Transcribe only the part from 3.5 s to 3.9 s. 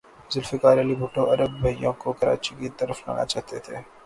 تھے۔